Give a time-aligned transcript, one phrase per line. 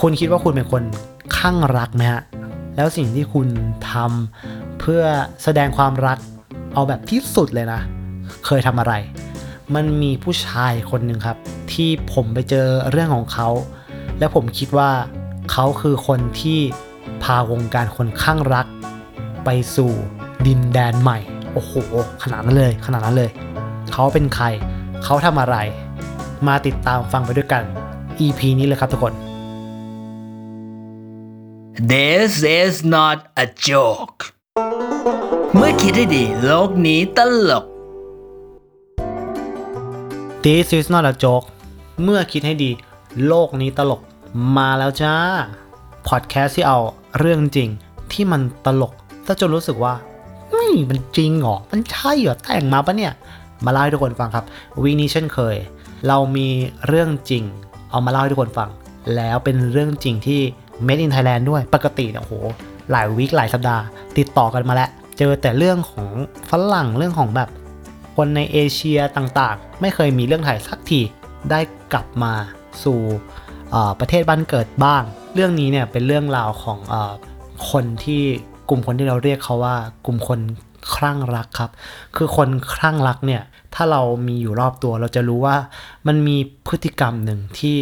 [0.00, 0.82] คุณคิดว่าคุณเป็นคน
[1.36, 2.22] ข้างรักไหมฮะ
[2.76, 3.48] แล้วสิ่งที่คุณ
[3.92, 5.02] ทำเพื่อ
[5.42, 6.18] แสดงความรัก
[6.74, 7.80] เอาแบบที่สุดเลยนะ
[8.46, 8.92] เคยทำอะไร
[9.74, 11.38] มันมีผู้ชายคนหนึ่งครับ
[11.72, 13.48] ที่ผมไปเจอเรื่องของเขา
[14.18, 14.90] และผมคิดว่า
[15.52, 16.58] เขาคือคนที่
[17.22, 18.66] พาวงการคนข้างรัก
[19.44, 19.92] ไปสู่
[20.46, 21.18] ดินแดนใหม่
[21.52, 21.72] โอ้โห
[22.22, 23.30] ขนาดนั้นเลย ขนาดนั้นเลย
[23.92, 24.46] เขาเป็นใคร
[25.04, 25.56] เขาทำอะไร
[26.48, 27.62] มาติดตามฟังไปด้วยกัน
[28.20, 29.14] EP นี้เลยครับทุกคน
[31.78, 34.20] This is not a joke
[35.54, 37.18] เมื่อคิดให้ดีโลกนี้ต
[37.48, 37.64] ลก
[40.44, 41.46] This is not a joke
[42.02, 42.70] เมื่อคิดให้ดี
[43.26, 44.00] โลกนี้ตลก
[44.56, 45.14] มาแล้วจ้า
[46.08, 46.78] พอดแคสต์ที่เอา
[47.18, 47.68] เรื่องจริง
[48.12, 48.92] ที่มันตลก
[49.26, 49.94] ถ้าจนรู้สึกว่า
[50.50, 53.12] เฮ้ยมันจริงเหรอ มันใช่เหรอ แต่งมาปะเนี่ย
[53.64, 54.44] มาเล่าให้ทุกคนฟังครับ
[54.82, 55.56] วีนี้เช่นเคย
[56.06, 56.48] เรามี
[56.86, 57.44] เรื่องจริง
[57.90, 58.70] เอามาเล่าให้ทุกคนฟัง
[59.14, 60.42] แล้วเป็นเรื่องจริงที่
[60.86, 62.34] made in Thailand ด้วยปกติเนี่ยโห
[62.90, 63.82] หลายวีคหลายสัปดาห์
[64.18, 66.10] ติดต่อกันมาแล้ว เจอแต่เรื่องของ
[66.50, 67.50] ฝรั่งเรื่องของแบบ
[68.16, 71.00] คนในเอเชียต่างๆ ไม่เคยมีเรื่องไทยสักที
[71.50, 71.60] ได้
[71.92, 72.32] กลับมา
[72.84, 73.00] สู่
[74.00, 75.02] ประเทศบ้านเกิดบ้าง
[75.34, 76.94] เรื่องนี้เนี่ยเป็นเรื่องราวของอ
[77.70, 78.22] คนที่
[78.68, 80.40] กลุ่มคนที่เราเรียกเขาว่ากลุ่มคน
[80.94, 81.70] คลั่งรักครับ
[82.16, 83.42] คือคนคลั่งรักเนี่ย
[83.74, 85.56] ถ้าเรามีอยู่รอบตัวเราจะรู้ว่า
[86.06, 87.76] มันมีพฤติกรรมหนึ่งที่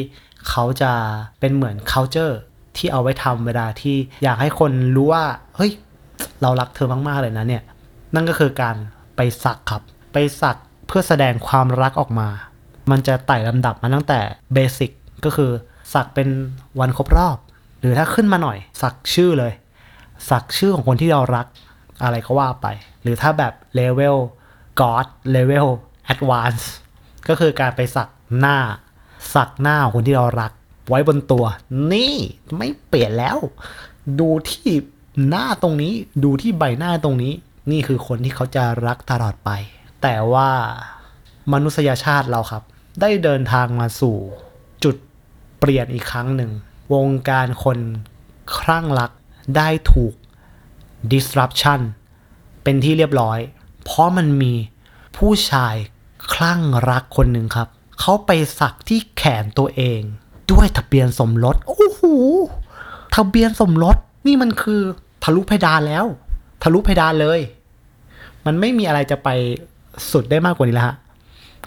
[0.49, 0.93] เขาจะ
[1.41, 2.35] เป็นเหมือน culture
[2.77, 5.25] ที่เอาไว้ทำเวลาที่อยากให้คนรู้ว่า
[5.57, 5.73] เฮ้ย
[6.43, 7.63] เรารักเธอมากๆเลยนะเนี่ย
[8.15, 8.77] นั่นก็คือการ
[9.17, 12.29] ไปสักครับ ไปสักเพื่อแสดงความรักออกมา
[12.91, 14.21] มันจะไต่ลำดับมาตั้งแต่
[14.55, 14.91] เบสิก
[15.25, 15.51] ก็คือ
[15.95, 16.29] สักเป็น
[16.81, 17.37] วันครบรอบ
[17.81, 19.53] หรือถ้าขึ้นมาหน่อย สักชื่อเลย
[20.31, 21.47] สักชื่อของคนที่เรารัก
[22.03, 22.67] อะไรก็ว่าไป
[23.03, 24.17] หรือถ้าแบบเลเวล
[24.81, 25.67] God เลเวล
[26.13, 26.65] Advance
[27.29, 28.09] ก็คือการไปสัก
[28.39, 28.59] หน้า
[29.35, 30.53] สักหน้าของคนที่เรารัก
[30.89, 31.45] ไว้บนตัว
[31.93, 32.15] นี่
[32.57, 33.39] ไม่เปลี่ยนแล้ว
[34.21, 34.71] ดูที่
[35.29, 35.93] หน้าตรงนี้
[36.25, 37.33] ดูที่ใบหน้าตรงนี้
[37.71, 39.51] นี่คือคนที่เขาจะรักตลอดไป
[40.03, 40.51] แต่ว่า
[41.53, 42.63] มนุษยชาติเราครับ
[43.01, 44.17] ได้เดินทางมาสู่
[44.85, 44.97] จุด
[45.59, 46.51] เปลี่ยนอีกครั้งหนึ่ง
[46.95, 47.79] วงการคน
[48.59, 49.11] คลั่งรัก
[49.57, 50.15] ได้ถูก
[51.13, 51.81] disruption
[52.63, 53.39] เป็นที่เรียบร้อย
[53.85, 54.55] เพราะมันมี
[55.17, 55.75] ผู้ชาย
[56.35, 57.69] คลั่งรักคนหนึ่งครับ
[58.01, 58.31] เขาไป
[58.61, 60.01] สักที่แขนตัวเอง
[60.53, 62.03] ด้วยทะเบียนสมรส โอ้โห
[63.15, 63.97] ทะเบียนสมรส
[64.27, 64.81] นี่มันคือ
[65.25, 66.05] ทะลุเพดานแล้ว
[66.63, 67.41] ทะลุเพดานเลย
[68.47, 69.29] มันไม่มีอะไรจะไป
[70.13, 70.97] สุดได้มากกว่านี้แล้วฮะ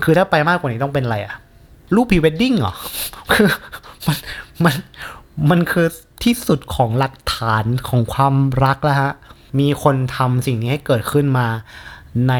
[0.03, 1.33] คือถ้าไปมากกว่านี้ต้องเป็นอะไรอะ
[1.95, 2.73] รูปพรีเวดดิ้งเหรอ
[3.31, 3.47] คือ
[4.07, 4.17] มัน
[4.63, 4.75] มัน
[5.49, 5.87] มันคือ
[6.23, 9.11] ที่สุดของหลักฐานของความรักแล้วฮะ
[9.59, 11.47] มีคนทำสิ่งนี้ให้เกิดขึ้นมา
[12.29, 12.33] ใน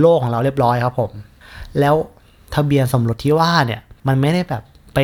[0.00, 1.10] โลกของเราเรียบร้อยครับผม
[1.80, 1.94] แล้ว
[2.54, 4.62] ทะเบียนสมรสที่ว่าเนี่ย มันไม่ได้แบบ
[4.96, 5.00] ไป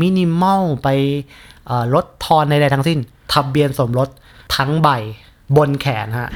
[0.00, 0.88] มินิมอลไป
[1.94, 2.98] ลดทอนใดๆทั้งสิ้น
[3.32, 4.08] ทะเบียนสมรส
[4.56, 4.88] ทั้งใบ
[5.56, 6.30] บนแขนฮะ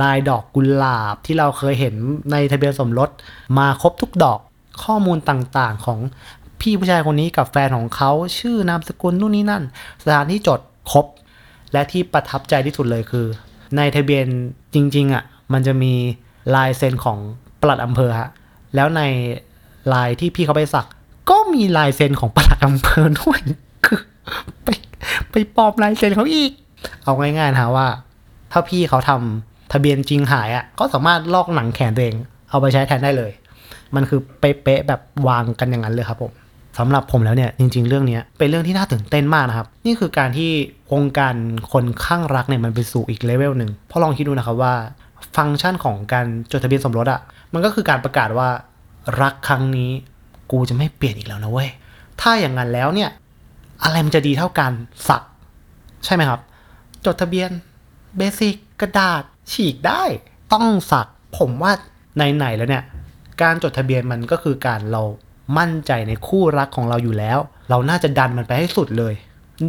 [0.00, 1.94] ลายดอกกุหลาบที่เราเคยเห็น
[2.32, 3.10] ในทะเบียนสมรส
[3.58, 4.38] มาครบทุกดอก
[4.84, 5.98] ข้อมูลต่างๆของ
[6.60, 9.62] พี่ผู้ชายคนนี้กับแฟนของเขาชื่อนามสกุลนู่นนี่นั่น
[10.02, 10.60] สถานที่จด
[10.90, 11.06] ครบ
[11.72, 13.26] และที่ประทับใจที่สุดเลยคือ
[13.76, 14.26] ในทะเบียน
[14.74, 15.92] จริง ๆอะมันจะมี
[16.54, 17.18] ลายเซ็นของ
[17.62, 18.30] ปลัดอำเภอฮะ
[18.74, 19.02] แล้วใน
[19.92, 20.86] ลายที่พี่เขาไปสัก
[21.30, 23.40] ก็มีลายเซ็นของปลัดอำเภอด้วย
[23.86, 24.00] คือ
[24.64, 24.68] ไป
[25.30, 26.52] ไปปลอมลายเซ็นเขาอีก
[27.04, 27.86] เอาง่ายๆนะว่า
[28.52, 32.16] ถ้าพี่เขาทำทะเบียนจริงหายอะ ก็สามารถลอกหนังแขนตัวเอง
[32.50, 33.30] เอาไปใช้แทนได้เลย
[33.94, 36.32] มันคือเป๊ะๆแบบวางกันอย่างนั้นเลยครับผม
[36.78, 40.50] สำหรับผมแล้วเนี่ยจริง ๆ เรื่องนี้เป็นเรื่องที่น่าตื่นเต้นมากนะครับ นี่คือการที่
[40.92, 41.34] วงการ
[41.72, 44.74] คนข้างรักเนี่ยมันไปสู่อีกเลเวลหนึ่งเพราะลองคิดดูนะครับว่า
[45.36, 47.20] ฟังก์ชันของการจดทะเบียนสมรสอะ
[47.52, 48.48] มันก็คือการประกาศว่า
[49.22, 49.90] รักครั้งนี้
[50.52, 51.70] กูจะไม่เปลี่ยนอีกแล้วนะเว้ย
[52.20, 53.10] ถ้าอย่างนั้นแล้วเนี่ย
[53.82, 54.72] อะไรมันจะดีเท่าการ
[55.08, 55.22] สัก
[56.04, 56.40] ใช่ไหมครับ
[57.06, 57.50] จดทะเบียน
[58.16, 60.02] basic กระดาษ ฉีกได้
[60.52, 61.06] ต้องสัก
[61.38, 61.72] ผมว่า
[62.16, 62.84] ไหนๆแล้วเนี่ย
[63.42, 65.02] การจดทะเบียนมันก็คือการเรา
[65.58, 67.38] มั่นใจในคู่รักของเราอยู่แล้ว
[67.70, 69.14] เราน่าจะดันมันไปให้สุดเลย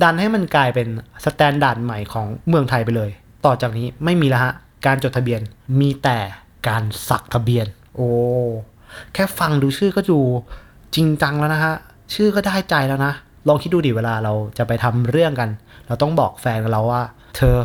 [0.03, 0.87] ดันให้มันกลายเป็น
[1.25, 3.09] standard ใหม่ของเมืองไทยไปเลย
[3.45, 4.53] ต่อจากนี้ไม่มีแล้วฮะ
[4.85, 5.41] การจดทะเบียน
[5.79, 6.19] มีแต่
[6.67, 7.65] การสักทะเบียน
[7.95, 8.09] โอ้
[9.13, 10.19] แค่ฟังดูชื่อก็ดู
[10.95, 11.75] จริงจังแล้วนะฮะ
[12.13, 13.13] ชื่อก็ได้ใจแล้วนะ
[13.47, 15.49] ลองคิดดูดิเวลาเราจะไปทำเรื่องกัน
[15.87, 17.01] เราต้องบอกแฟนเราว่า
[17.37, 17.57] เธอ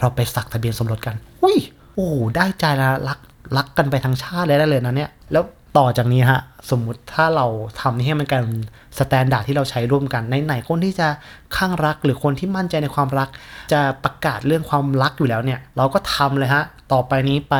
[0.00, 1.58] เราไปสักทะเบียนสมรสกัน อุ้ย
[1.94, 3.18] โอ้ได้ใจแล้วรัก
[3.56, 5.44] รักกันไปทั้งชาติเลยได้เลยนะเนี่ย แล้ว
[5.78, 6.40] ต่อจากนี้ฮะ
[6.70, 7.46] สมมุติถ้าเรา
[7.80, 8.58] ทำให้มันกลายเป็น
[8.98, 11.08] standard ที่เราใช้ร่วมกันในไหนๆคนที่จะ
[11.56, 13.28] ข้างรักหรือคนที่มั่นใจในความรัก
[13.72, 17.54] จะประกาศเรื่องความรักอยู่แล้วเนี่ย เราก็ทำเลยฮะ ต่อไปนี้ไป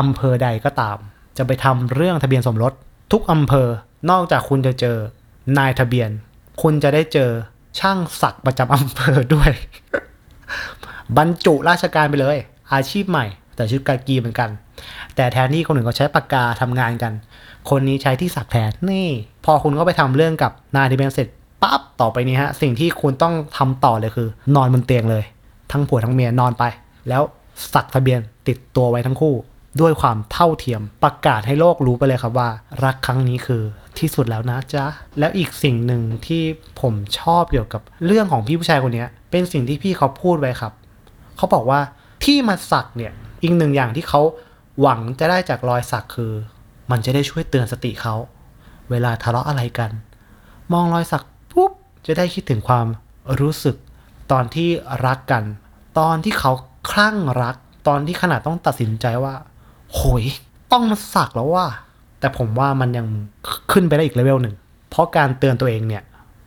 [0.00, 0.96] อำเภอใดก็ตาม
[1.38, 2.72] จะไปทำเรื่องทะเบียนสมรส
[3.12, 3.68] ทุกอำเภอ
[4.10, 4.96] นอกจากคุณจะเจอ
[5.58, 6.10] นายทะเบียน
[6.62, 7.30] คุณจะได้เจอ
[7.78, 9.50] ช่างศักประจำอำเภอด้วย
[11.16, 12.36] บรรจุราชการไปเลย
[12.72, 13.26] อาชีพใหม่
[13.56, 14.50] แต่ชุดกากีเหมือนกัน
[15.16, 17.12] แต่แทนที่คนหนึ่งเขาใช้ปากกาทำงานกัน
[17.70, 19.08] คนนี้ใช้ที่สักแทนนี่
[19.44, 21.28] พอคุณก็ไปทำเรื่องกับนายที่เป็นเสร็จ
[21.62, 25.24] ปั๊บต่อไปนี้ฮะ สิ่งที่คุณต้องทำต่อเลยคือ นอนบนเตียงเลย
[25.72, 26.64] ทั้งผัวทั้งเมียนอนไป
[27.08, 27.22] แล้ว
[27.74, 29.34] สักทะเบียนติดตัวไว้ทั้งคู่
[29.80, 32.50] ด้วยความเท่าเทียมประกาศให้โลกรู้ไปเลยครับว่า
[32.84, 33.62] รักครั้งนี้คือ
[33.98, 34.84] ที่สุดแล้วนะจ๊ะ
[35.18, 36.42] แล้วอีกสิ่งหนึ่งที่
[36.80, 40.72] ผมชอบเกี่ยวกับเรื่องของพี่ผู้ชายคนนี้เป็นสิ่งที่พี่เขาพูดไว้ครับ
[41.36, 41.80] เขาบอกว่า
[42.24, 43.12] ที่มาสักเนี่ย
[43.42, 44.20] อีกหนึ่งอย่างที่เขา
[44.80, 46.32] หวังจะได้จากรอยสักคือ
[46.90, 48.14] มันจะได้ช่วยเตือนสติเขา
[48.90, 49.90] เวลาทะเลาะอะไรกัน
[50.72, 51.72] มองรอยสักปุ๊บ
[52.06, 52.86] จะได้คิดถึงความ
[53.40, 53.76] รู้สึก
[54.32, 54.68] ตอนที่
[55.06, 55.44] รักกัน
[55.98, 56.52] ตอนที่เขา
[56.90, 57.56] คลั่งรัก
[57.88, 59.34] ตอนที่ขนาดต้องตัดสินใจว่า
[59.94, 60.24] โหย
[60.72, 61.66] ต้องมาสักแล้วว่า
[62.20, 63.06] แต่ผมว่ามันยัง
[63.72, 64.54] ขึ้นไปได้อีกเลเวลหนึ่ง
[64.90, 66.02] เพราะการเตือนตัวเองเนี่ย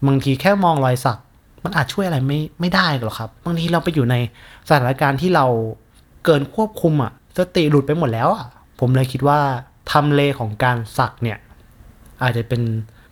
[0.07, 1.19] บางทีแค่มองรอยสัก
[1.63, 4.16] มันอาจช่วยอะไรไม่ไม่ได้หรอกครับ บางทีเราไปอยู่ใน
[4.68, 5.45] สถานการณ์ที่เรา
[6.25, 8.45] เกินควบคุมอะสติหลุดไปหมดแล้วอะ
[8.80, 9.40] ผมเลยคิดว่า
[9.92, 11.38] ทำเลของการสักเนี่ย
[12.24, 12.62] อาจจะเป็น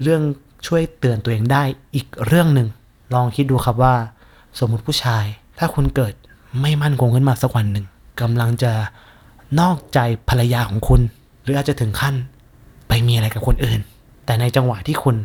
[0.01, 0.21] เรื่อง
[0.67, 1.63] ช่วยเตือนตัวเองได้
[1.95, 2.67] อีกเรื่องหนึ่ง
[3.13, 3.95] ลองคิดดูครับว่า
[4.59, 5.25] สมมุติผู้ชาย
[5.59, 6.13] ถ้าคุณเกิด
[6.61, 7.85] ไม่มั่นคงขึ้นมาสักวันหนึ่ง
[8.21, 8.71] กำลังจะ
[9.59, 9.99] นอกใจ
[10.29, 11.01] ภรรยาของคุณ
[11.43, 12.15] หรืออาจจะถึงขั้น
[12.87, 13.79] ไปมีอะไรกับคนอื่น
[14.25, 15.15] แต่ในจังหวะที่คุณ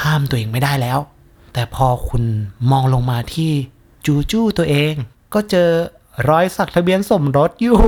[0.00, 0.98] ห้ามตัวเองไม่ได้แล้ว
[1.52, 2.22] แต่พอคุณ
[2.70, 3.52] มองลงมาที่
[4.06, 4.94] จูจูตัวเอง
[5.34, 5.70] ก็เจอ
[6.28, 7.78] รอยสักทะเบียนสมรสอยู่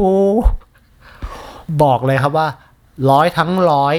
[1.82, 2.48] บอกเลยครับว่า
[3.10, 3.94] ร้อยทั้งร้อย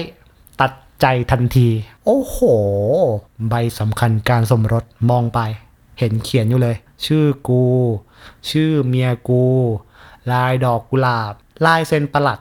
[0.60, 1.68] ตัดใจทันที
[2.04, 2.38] โอ้โห
[3.48, 5.40] ใบสำคัญการสมรสมองไป
[5.98, 6.76] เห็นเขียนอยู่เลย
[7.06, 7.62] ชื่อกู
[8.50, 9.44] ชื่อเมียกู
[10.30, 11.34] ลายดอกกุหลาบ
[11.66, 12.38] ลายเซ็นประหลัด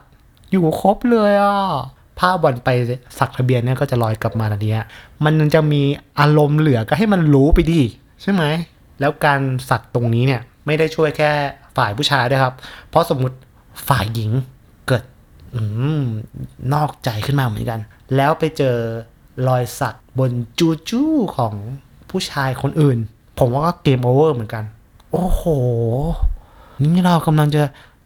[0.51, 1.55] อยู่ครบเลยอะ
[2.19, 2.69] ภาพวันไป
[3.19, 4.87] สักทะเบียนเนี่ยก็จะลอยกลับมาทันทีฮะ
[5.25, 5.81] มันจะมี
[6.19, 7.81] อารมณ์เหลือก็ให้มันรู้ไปดิ
[8.21, 8.43] ใช่ไหม
[8.99, 11.31] แล้วการสักตรงนี้เนี่ยไม่ได้ช่วยแค่
[11.77, 12.53] ฝ่ายผู้ชายด้วยครับ
[12.89, 13.37] เพราะสมมุติ
[13.87, 14.31] ฝ่ายหญิง
[14.87, 15.03] เกิด
[15.55, 15.61] อื
[15.99, 16.01] ม
[16.73, 17.79] นอกใจขึ้นมาเหมือนกัน
[18.15, 18.75] แล้วไปเจอ
[19.47, 21.01] รอยสักบนจูจู
[21.37, 21.53] ของ
[22.09, 22.97] ผู้ชายคนอื่น
[23.39, 24.63] ผมว่าก็เกมโอเวอร์เหมือนกัน
[25.11, 25.43] โอ้โห
[26.81, 27.63] นี่เรากำลังจะ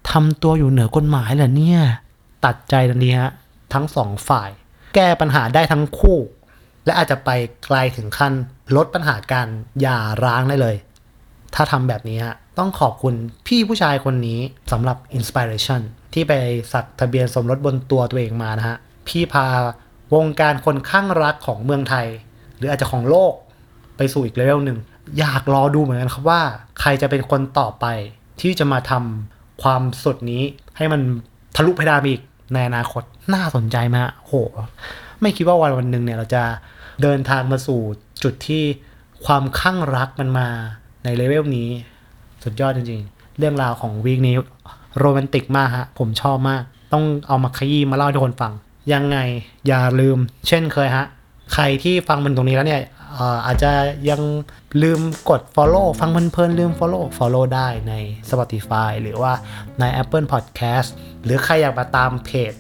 [0.09, 1.81] ทำตัวอยู่เหนือกฎหมายเหรอเนี่ย
[2.45, 3.31] ตัดใจทันทีฮะ
[3.73, 4.49] ทั้งสองฝ่าย
[4.95, 6.19] แก้ปัญหาได้ทั้งคู่
[6.85, 7.29] และอาจจะไป
[7.65, 8.33] ไกลถึงขั้น
[8.75, 9.47] ลดปัญหาการ
[9.81, 10.75] หย่าร้างได้เลย
[11.55, 13.13] ถ้าทำแบบนี้ฮะต้องขอบคุณ
[13.47, 14.39] พี่ผู้ชายคนนี้
[14.71, 15.81] สำหรับ inspiration
[16.13, 16.33] ที่ไป
[16.73, 18.77] สักทะเบียนสมรสบนตัวตัวเองมานะฮะ
[19.07, 19.47] พี่พา
[20.15, 22.07] วงการคนคลั่งรักของเมืองไทย
[22.57, 23.33] หรืออาจจะของโลก
[23.97, 24.79] ไปสู่อีกเลเวลหนึ่ง
[25.19, 26.41] อยากรอดูเหมือนกันครับว่า
[26.79, 27.85] ใครจะเป็นคนต่อไป
[28.41, 30.43] ที่จะมาทำ ความสดนี้
[30.77, 31.01] ให้มัน
[31.55, 32.21] ทะลุเพดานอีก
[32.53, 33.03] ในอนาคต
[33.33, 34.33] น่าสนใจมากโห
[35.21, 36.43] ไม่คิดว่าวันวันหนึ่งเนี่ยเราจะ
[37.01, 37.81] เดินทางมาสู่
[38.23, 38.63] จุดที่
[39.25, 40.47] ความข้างรักมันมา
[41.03, 41.69] ในเลเวลนี้
[42.43, 44.35] สุดยอดจริงๆ เรื่องราวของวีคนี้
[44.99, 48.53] โรแมนติกมากฮะ ผมชอบมาก ต้องเอามาขยี้มาเล่าให้ทุกคนฟัง
[48.93, 49.17] ยังไง
[49.67, 50.17] อย่าลืม
[50.47, 51.05] เช่นเคยฮะ
[51.53, 52.81] ใครที่ฟังมันตรงนี้แล้วเนี่ย
[53.45, 53.71] อาจจะ
[54.09, 54.21] ยัง
[54.81, 57.93] ลืมกด follow ฟังเพลินๆลืม follow follow ได้ใน
[58.29, 59.33] Spotify หรือว่า
[59.79, 60.89] ใน Apple Podcast
[61.23, 62.53] หรือใครอยากมาตามเพจ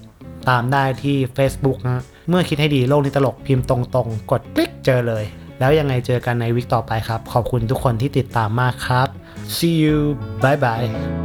[0.49, 5.25] ตามได้ที่ Facebook นะเมื่อคิดให้ดีโลกนี้ตลกพิมพ์ตรงๆ กดคลิกเจอเลย
[5.59, 9.07] แล้วยังไงเจอกันในวิกต่อไปครับ ขอบคุณทุกคนที่ติดตามมากครับ
[9.55, 9.97] see you
[10.43, 11.20] bye bye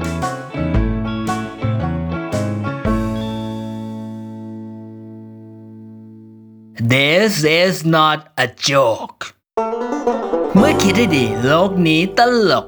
[7.27, 9.21] This is not a joke
[10.57, 12.67] เมื่อคิดให้ดีโลกนี้ตลก